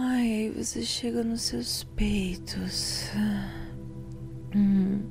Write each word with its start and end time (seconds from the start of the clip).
Ai, 0.00 0.32
aí 0.32 0.50
você 0.50 0.82
chega 0.82 1.24
nos 1.24 1.42
seus 1.42 1.82
peitos. 1.82 3.10
Hum, 4.54 5.02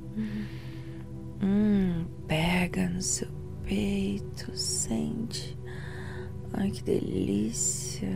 hum, 1.42 2.06
pega 2.26 2.88
no 2.88 3.02
seu 3.02 3.28
peito, 3.64 4.56
sente. 4.56 5.58
Ai, 6.54 6.70
que 6.70 6.82
delícia. 6.82 8.08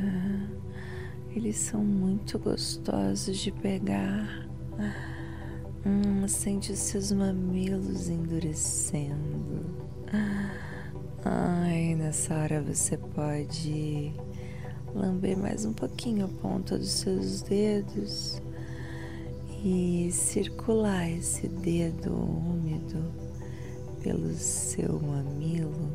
Eles 1.37 1.59
são 1.59 1.85
muito 1.85 2.39
gostosos 2.39 3.37
de 3.37 3.53
pegar. 3.53 4.49
Hum, 5.85 6.27
sente 6.27 6.73
os 6.73 6.79
seus 6.79 7.13
mamilos 7.13 8.09
endurecendo. 8.09 9.77
Ai, 11.23 11.95
nessa 11.97 12.35
hora 12.35 12.63
você 12.63 12.97
pode 12.97 14.15
lamber 14.95 15.37
mais 15.37 15.65
um 15.65 15.73
pouquinho 15.73 16.27
a 16.27 16.29
ponta 16.29 16.79
dos 16.79 16.91
seus 16.91 17.43
dedos 17.43 18.41
e 19.65 20.11
circular 20.13 21.11
esse 21.11 21.49
dedo 21.49 22.13
úmido 22.13 23.03
pelo 24.03 24.35
seu 24.35 25.01
mamilo 25.01 25.91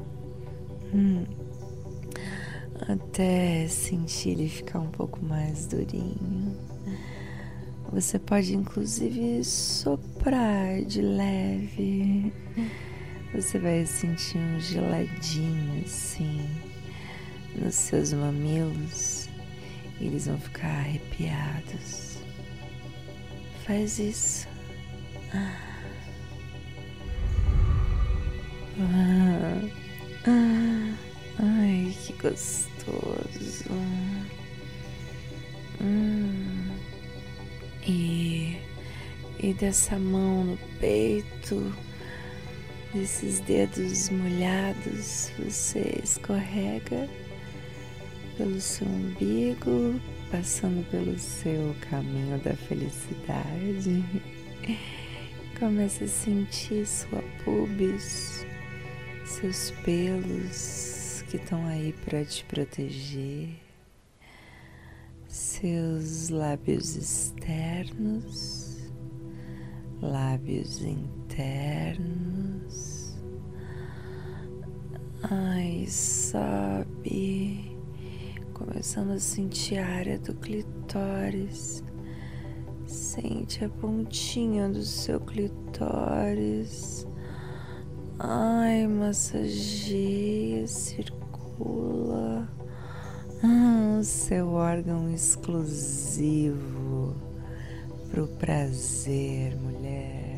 hum, 0.94 1.25
até 2.88 3.67
sentir 3.67 4.30
ele 4.30 4.49
ficar 4.49 4.80
um 4.80 4.89
pouco 4.89 5.23
mais 5.23 5.67
durinho. 5.67 6.55
Você 7.91 8.20
pode 8.20 8.55
inclusive 8.55 9.44
soprar 9.44 10.81
de 10.84 11.02
leve. 11.02 12.34
Você 13.34 13.59
vai 13.59 13.86
sentir 13.86 14.38
um 14.38 14.59
geladinho 14.59 15.84
assim 15.86 16.66
nos 17.56 17.76
seus 17.76 18.14
mamilos, 18.14 19.28
eles 20.00 20.28
vão 20.28 20.40
ficar 20.40 20.68
arrepiados. 20.68 22.18
Faz 23.66 24.00
isso. 24.00 24.48
Ah. 25.34 25.67
Ah. 28.80 29.67
Ai, 31.39 31.95
que 32.06 32.14
gostoso. 32.14 33.72
Hum. 35.82 36.76
E, 37.86 38.58
e 39.39 39.54
dessa 39.54 39.98
mão 39.98 40.44
no 40.44 40.58
peito, 40.80 41.73
desses 42.94 43.39
dedos 43.42 44.09
molhados, 44.09 45.32
você 45.38 46.00
escorrega 46.04 47.08
pelo 48.38 48.61
seu 48.61 48.88
umbigo, 48.88 49.99
passando 50.30 50.88
pelo 50.91 51.17
seu 51.17 51.75
caminho 51.89 52.38
da 52.39 52.55
felicidade. 52.55 54.03
Comece 55.59 56.03
a 56.03 56.07
sentir 56.07 56.85
sua 56.85 57.23
pubis, 57.43 58.45
seus 59.25 59.71
pelos 59.83 61.23
que 61.30 61.38
estão 61.38 61.65
aí 61.65 61.93
para 62.05 62.23
te 62.23 62.45
proteger, 62.45 63.49
seus 65.27 66.30
lábios 66.30 66.95
externos, 66.95 68.88
lábios 69.99 70.83
internos. 70.83 72.38
Ai, 75.23 75.88
sobe 75.88 77.77
começando 78.68 79.12
a 79.12 79.20
sentir 79.20 79.78
a 79.78 79.88
área 79.88 80.20
do 80.20 80.34
clitóris. 80.36 81.82
Sente 82.86 83.64
a 83.64 83.70
pontinha 83.70 84.68
do 84.68 84.84
seu 84.84 85.22
clitóris. 85.22 87.08
Ai, 88.20 88.86
massageia, 88.88 90.67
circula. 90.67 92.50
Hum, 93.42 94.04
seu 94.04 94.50
órgão 94.50 95.10
exclusivo 95.14 97.16
pro 98.11 98.27
prazer, 98.27 99.56
mulher. 99.56 100.36